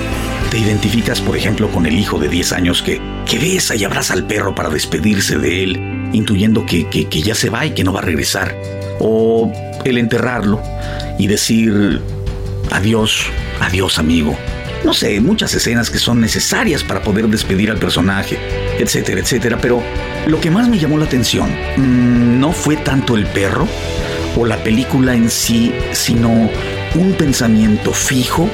te 0.52 0.58
identificas, 0.58 1.22
por 1.22 1.38
ejemplo, 1.38 1.72
con 1.72 1.86
el 1.86 1.98
hijo 1.98 2.20
de 2.20 2.28
10 2.28 2.52
años 2.52 2.82
que, 2.82 3.02
que 3.26 3.40
besa 3.40 3.74
y 3.74 3.86
abraza 3.86 4.14
al 4.14 4.28
perro 4.28 4.54
para 4.54 4.70
despedirse 4.70 5.38
de 5.38 5.64
él, 5.64 6.10
intuyendo 6.12 6.66
que, 6.66 6.90
que, 6.90 7.22
ya 7.22 7.34
se 7.36 7.50
va 7.50 7.66
y 7.66 7.72
que 7.72 7.86
no 7.86 7.94
va 7.94 8.02
a 8.02 8.04
regresar. 8.04 8.54
O 9.00 9.50
el 9.86 9.98
enterrarlo 9.98 10.62
y 11.18 11.28
decir 11.28 12.02
adiós, 12.70 13.28
adiós 13.62 13.98
amigo. 13.98 14.38
No 14.84 14.94
sé, 14.94 15.22
muchas 15.22 15.54
escenas 15.54 15.90
que 15.90 16.00
son 16.00 16.20
necesarias 16.20 16.84
para 16.84 17.02
poder 17.02 17.30
despedir 17.30 17.72
al 17.72 17.78
personaje, 17.78 18.38
etcétera, 18.78 19.22
etcétera. 19.22 19.58
Pero 19.62 19.82
lo 20.28 20.42
que 20.42 20.52
más 20.52 20.68
me 20.68 20.78
llamó 20.78 20.98
la 20.98 21.06
atención 21.06 21.50
mm, 21.78 22.42
no 22.42 22.52
fue 22.52 22.76
tanto 22.76 23.16
el 23.16 23.26
perro 23.28 23.68
o 24.36 24.46
la 24.46 24.62
película 24.62 25.14
en 25.14 25.30
sí, 25.30 25.74
sino 25.94 26.50
un 26.96 27.14
pensamiento 27.14 27.94
fijo, 27.94 28.50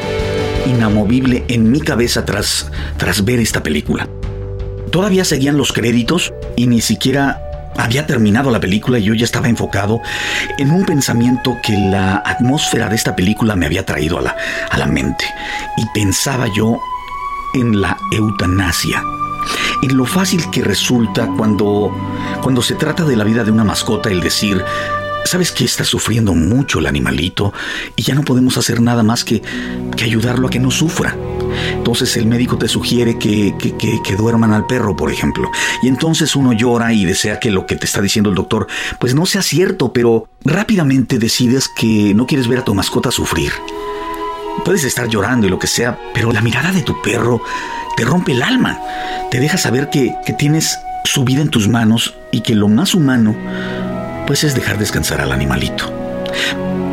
inamovible 0.67 1.45
en 1.47 1.71
mi 1.71 1.79
cabeza 1.79 2.25
tras, 2.25 2.71
tras 2.97 3.23
ver 3.25 3.39
esta 3.39 3.63
película. 3.63 4.07
Todavía 4.91 5.25
seguían 5.25 5.57
los 5.57 5.73
créditos 5.73 6.33
y 6.55 6.67
ni 6.67 6.81
siquiera 6.81 7.41
había 7.77 8.07
terminado 8.07 8.49
la 8.51 8.59
película 8.59 8.99
y 8.99 9.03
yo 9.03 9.13
ya 9.13 9.25
estaba 9.25 9.49
enfocado 9.49 10.01
en 10.57 10.71
un 10.71 10.85
pensamiento 10.85 11.57
que 11.61 11.73
la 11.73 12.17
atmósfera 12.25 12.89
de 12.89 12.95
esta 12.95 13.15
película 13.15 13.55
me 13.55 13.65
había 13.65 13.85
traído 13.85 14.17
a 14.17 14.21
la, 14.21 14.35
a 14.69 14.77
la 14.77 14.87
mente. 14.87 15.25
Y 15.77 15.85
pensaba 15.93 16.47
yo 16.55 16.79
en 17.53 17.79
la 17.79 17.97
eutanasia. 18.11 19.03
En 19.83 19.95
lo 19.95 20.05
fácil 20.05 20.49
que 20.51 20.63
resulta 20.63 21.27
cuando, 21.37 21.95
cuando 22.41 22.61
se 22.61 22.75
trata 22.75 23.03
de 23.03 23.15
la 23.15 23.23
vida 23.23 23.43
de 23.43 23.51
una 23.51 23.63
mascota 23.63 24.09
el 24.09 24.21
decir, 24.21 24.63
¿sabes 25.27 25.51
que 25.51 25.65
está 25.65 25.83
sufriendo 25.83 26.33
mucho 26.33 26.79
el 26.79 26.87
animalito 26.87 27.53
y 27.95 28.01
ya 28.01 28.15
no 28.15 28.23
podemos 28.23 28.57
hacer 28.57 28.81
nada 28.81 29.03
más 29.03 29.23
que, 29.23 29.41
que 29.95 30.03
ayudarlo 30.03 30.47
a 30.47 30.49
que 30.49 30.59
no 30.59 30.71
sufra? 30.71 31.15
Entonces 31.73 32.17
el 32.17 32.25
médico 32.25 32.57
te 32.57 32.67
sugiere 32.67 33.17
que, 33.17 33.55
que, 33.57 34.15
duerman 34.15 34.53
al 34.53 34.65
perro, 34.65 34.95
por 34.95 35.11
ejemplo. 35.11 35.49
Y 35.83 35.87
entonces 35.87 36.35
uno 36.35 36.53
llora 36.53 36.93
y 36.93 37.05
desea 37.05 37.39
que 37.39 37.51
lo 37.51 37.65
que 37.65 37.75
te 37.75 37.85
está 37.85 38.01
diciendo 38.01 38.29
el 38.29 38.35
doctor, 38.35 38.67
pues 38.99 39.15
no 39.15 39.25
sea 39.25 39.41
cierto, 39.41 39.93
pero 39.93 40.29
rápidamente 40.43 41.19
decides 41.19 41.67
que 41.67 42.13
no 42.13 42.25
quieres 42.25 42.47
ver 42.47 42.59
a 42.59 42.65
tu 42.65 42.73
mascota 42.73 43.11
sufrir. 43.11 43.51
Puedes 44.65 44.83
estar 44.83 45.07
llorando 45.07 45.47
y 45.47 45.49
lo 45.49 45.59
que 45.59 45.67
sea, 45.67 45.99
pero 46.13 46.31
la 46.31 46.41
mirada 46.41 46.71
de 46.71 46.81
tu 46.81 47.01
perro 47.01 47.41
te 47.95 48.05
rompe 48.05 48.31
el 48.31 48.41
alma. 48.41 48.79
Te 49.29 49.39
deja 49.39 49.57
saber 49.57 49.89
que, 49.89 50.15
que 50.25 50.33
tienes 50.33 50.77
su 51.03 51.23
vida 51.23 51.41
en 51.41 51.49
tus 51.49 51.67
manos 51.67 52.15
y 52.31 52.41
que 52.41 52.55
lo 52.55 52.67
más 52.67 52.93
humano, 52.93 53.35
pues 54.27 54.43
es 54.43 54.53
dejar 54.53 54.77
descansar 54.77 55.21
al 55.21 55.31
animalito. 55.31 55.91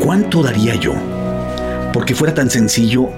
¿Cuánto 0.00 0.42
daría 0.42 0.76
yo? 0.76 0.94
Porque 1.92 2.14
fuera 2.14 2.32
tan 2.32 2.48
sencillo 2.48 3.08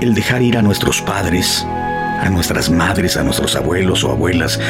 el 0.00 0.14
dejar 0.14 0.40
ir 0.42 0.56
a 0.56 0.62
nuestros 0.62 1.02
padres, 1.02 1.66
a 1.66 2.28
nuestras 2.30 2.70
madres, 2.70 3.16
a 3.16 3.24
nuestros 3.24 3.56
abuelos 3.56 4.04
o 4.04 4.12
abuelas, 4.12 4.60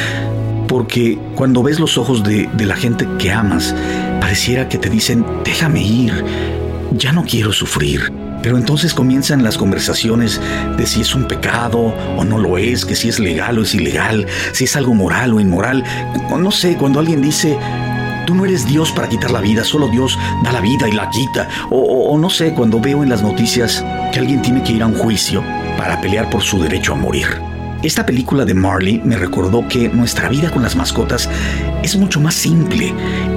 porque 0.67 1.17
cuando 1.35 1.61
ves 1.61 1.79
los 1.79 1.97
ojos 1.97 2.23
de, 2.23 2.49
la 2.57 2.75
gente 2.75 3.07
que 3.19 3.31
amas, 3.31 3.75
pareciera 4.19 4.67
que 4.67 4.77
te 4.77 4.89
dicen, 4.89 5.25
déjame 5.43 5.83
ir, 5.83 6.25
ya 6.97 7.11
no 7.11 7.23
quiero 7.23 7.53
sufrir. 7.53 8.11
Pero 8.41 8.57
entonces 8.57 8.93
comienzan 8.93 9.43
las 9.43 9.57
conversaciones 9.57 10.39
de 10.77 10.85
si 10.85 11.01
es 11.01 11.15
un 11.15 11.27
pecado 11.27 11.93
o 12.17 12.23
no 12.23 12.37
lo 12.37 12.57
es, 12.59 12.85
que 12.85 12.95
si 12.95 13.09
es 13.09 13.19
legal 13.19 13.57
o 13.57 13.63
es 13.63 13.73
ilegal, 13.73 14.27
si 14.53 14.65
es 14.65 14.75
algo 14.75 14.93
moral 14.93 15.33
o 15.33 15.39
inmoral. 15.39 15.83
no 16.37 16.51
sé, 16.51 16.75
cuando 16.77 16.99
alguien 16.99 17.23
dice, 17.23 17.57
Tú 18.25 18.33
no 18.33 18.45
eres 18.45 18.65
Dios 18.65 18.91
para 18.91 19.07
quitar 19.07 19.29
la 19.29 19.41
vida, 19.41 19.63
solo 19.63 19.87
Dios 19.87 20.17
da 20.43 20.51
la 20.51 20.61
vida 20.61 20.87
y 20.87 20.91
la 20.91 21.09
quita. 21.11 21.47
O, 21.69 22.17
no 22.17 22.29
sé, 22.29 22.53
cuando 22.53 22.79
veo 22.79 23.03
en 23.03 23.09
las 23.09 23.21
noticias 23.21 23.85
que 24.11 24.19
alguien 24.19 24.41
tiene 24.41 24.63
que 24.63 24.73
ir 24.73 24.81
a 24.81 24.87
un 24.87 24.95
juicio 24.95 25.43
para 25.77 26.01
pelear 26.01 26.29
por 26.29 26.41
su 26.41 26.59
derecho 26.59 26.93
a 26.93 26.95
morir. 26.95 27.27
Esta 27.83 28.05
película 28.05 28.43
de 28.45 28.55
Marley 28.55 28.99
me 29.03 29.15
recordó 29.15 29.67
que 29.67 29.89
nuestra 29.89 30.27
vida 30.27 30.49
con 30.49 30.63
las 30.63 30.75
mascotas 30.75 31.29
es 31.83 31.95
mucho 31.95 32.19
más 32.19 32.33
simple, 32.33 32.93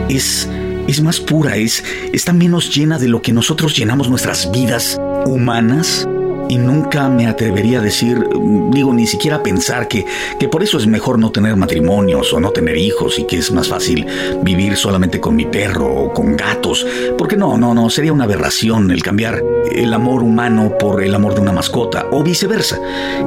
es, 0.08 0.48
es 0.86 1.02
más 1.02 1.20
pura, 1.20 1.56
es, 1.56 1.84
está 2.14 2.32
menos 2.32 2.74
llena 2.74 2.98
de 2.98 3.08
lo 3.08 3.20
que 3.20 3.32
nosotros 3.32 3.76
llenamos 3.76 4.08
nuestras 4.08 4.50
vidas 4.50 4.98
humanas 5.26 6.08
y 6.48 6.58
nunca 6.58 7.08
me 7.08 7.26
atrevería 7.26 7.78
a 7.78 7.82
decir, 7.82 8.28
digo, 8.70 8.92
ni 8.92 9.06
siquiera 9.06 9.42
pensar 9.42 9.88
que, 9.88 10.06
que 10.38 10.48
por 10.48 10.62
eso 10.62 10.78
es 10.78 10.86
mejor 10.86 11.18
no 11.18 11.30
tener 11.30 11.56
matrimonios 11.56 12.32
o 12.32 12.40
no 12.40 12.50
tener 12.50 12.76
hijos 12.76 13.18
y 13.18 13.26
que 13.26 13.36
es 13.36 13.50
más 13.52 13.68
fácil 13.68 14.06
vivir 14.42 14.76
solamente 14.76 15.20
con 15.20 15.36
mi 15.36 15.46
perro 15.46 15.86
o 15.86 16.12
con 16.12 16.36
gatos. 16.36 16.86
Porque 17.16 17.36
no, 17.36 17.56
no, 17.56 17.74
no, 17.74 17.90
sería 17.90 18.12
una 18.12 18.24
aberración 18.24 18.90
el 18.90 19.02
cambiar 19.02 19.42
el 19.72 19.92
amor 19.92 20.22
humano 20.22 20.72
por 20.78 21.02
el 21.02 21.14
amor 21.14 21.34
de 21.34 21.40
una 21.40 21.52
mascota 21.52 22.06
o 22.10 22.22
viceversa. 22.22 22.78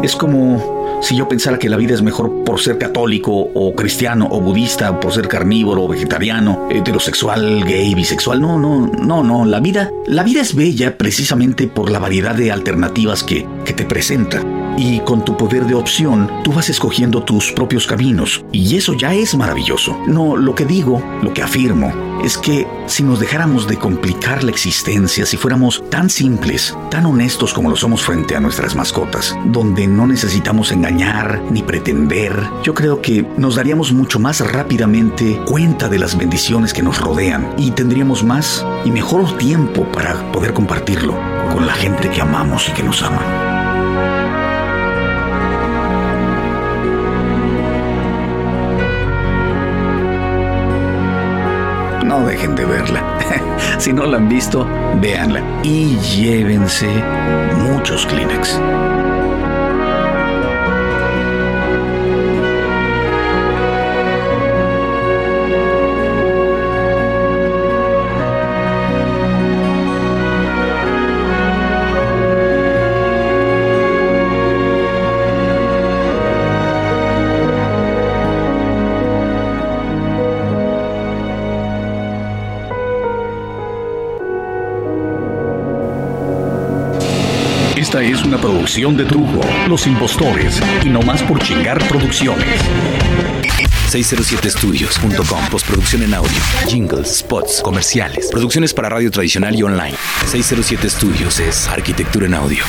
Es 0.02 0.16
como 0.16 0.81
si 1.02 1.16
yo 1.16 1.28
pensara 1.28 1.58
que 1.58 1.70
la 1.70 1.78
vida 1.78 1.94
es 1.94 2.02
mejor 2.02 2.44
por 2.44 2.60
ser 2.60 2.78
católico 2.78 3.32
o 3.32 3.76
cristiano 3.76 4.28
o 4.30 4.40
budista, 4.42 5.00
por 5.00 5.14
ser 5.14 5.28
carnívoro 5.28 5.84
o 5.84 5.88
vegetariano, 5.88 6.68
heterosexual, 6.70 7.64
gay, 7.66 7.94
bisexual, 7.96 8.42
no, 8.42 8.60
no, 8.60 8.88
no, 8.88 9.24
no, 9.24 9.46
la 9.46 9.60
vida, 9.60 9.90
la 10.06 10.24
vida 10.24 10.42
es 10.42 10.56
bella 10.56 10.98
precisamente 10.98 11.68
por 11.68 11.90
la 11.90 12.00
variedad 12.00 12.36
de 12.36 12.52
alternativas 12.52 13.24
que, 13.24 13.48
que 13.66 13.74
te 13.74 13.86
presenta. 13.86 14.61
Y 14.78 15.00
con 15.02 15.24
tu 15.24 15.38
poder 15.38 15.66
de 15.66 15.76
opción, 15.76 16.30
tú 16.44 16.54
vas 16.54 16.70
escogiendo 16.70 17.24
tus 17.24 17.52
propios 17.52 17.88
caminos. 17.88 18.44
Y 18.52 18.76
eso 18.76 18.94
ya 18.94 19.14
es 19.14 19.36
maravilloso. 19.36 19.98
No, 20.08 20.36
lo 20.36 20.56
que 20.56 20.66
digo, 20.66 21.04
lo 21.22 21.34
que 21.34 21.42
afirmo, 21.42 21.92
es 22.24 22.38
que 22.38 22.68
si 22.88 23.04
nos 23.04 23.20
dejáramos 23.20 23.68
de 23.68 23.78
complicar 23.78 24.44
la 24.44 24.52
existencia, 24.52 25.26
si 25.26 25.38
fuéramos 25.38 25.84
tan 25.90 26.10
simples, 26.10 26.78
tan 26.90 27.06
honestos 27.06 27.54
como 27.54 27.70
lo 27.70 27.76
somos 27.76 28.04
frente 28.04 28.36
a 28.36 28.40
nuestras 28.40 28.76
mascotas, 28.76 29.36
donde 29.46 29.88
no 29.88 30.08
necesitamos 30.08 30.72
engañar 30.72 31.42
ni 31.50 31.64
pretender, 31.64 32.34
yo 32.64 32.74
creo 32.74 33.02
que 33.02 33.26
nos 33.38 33.56
daríamos 33.56 33.92
mucho 33.92 34.20
más 34.20 34.40
rápidamente 34.52 35.42
cuenta 35.46 35.90
de 35.90 36.00
las 36.00 36.18
bendiciones 36.18 36.74
que 36.74 36.84
nos 36.84 37.00
rodean 37.00 37.54
y 37.58 37.72
tendríamos 37.72 38.24
más 38.24 38.66
y 38.86 38.92
mejor 38.92 39.38
tiempo 39.38 39.84
para 39.92 40.32
poder 40.32 40.54
compartirlo 40.54 41.14
con 41.54 41.66
la 41.66 41.74
gente 41.74 42.10
que 42.10 42.22
amamos 42.22 42.70
y 42.70 42.74
que 42.74 42.84
nos 42.84 43.02
ama. 43.02 43.51
De 52.48 52.66
verla. 52.66 53.20
si 53.78 53.94
no 53.94 54.06
la 54.06 54.18
han 54.18 54.28
visto, 54.28 54.68
véanla 55.00 55.42
y 55.64 55.98
llévense 55.98 56.88
muchos 57.58 58.06
Kleenex. 58.08 58.60
Una 88.32 88.40
producción 88.40 88.96
de 88.96 89.04
Trujo, 89.04 89.42
Los 89.68 89.86
Impostores 89.88 90.62
y 90.86 90.90
No 90.90 91.02
Más 91.02 91.22
por 91.22 91.38
Chingar 91.42 91.86
Producciones. 91.90 92.48
607studios.com 93.90 95.50
Postproducción 95.50 96.04
en 96.04 96.14
audio, 96.14 96.40
jingles, 96.66 97.18
spots, 97.18 97.62
comerciales, 97.62 98.30
producciones 98.32 98.74
para 98.74 98.88
radio 98.88 99.12
tradicional 99.12 99.54
y 99.54 99.64
online. 99.64 99.98
607 100.28 100.90
Studios 100.90 101.42
es 101.42 101.68
arquitectura 101.68 102.26
en 102.28 102.36
audio. 102.36 102.64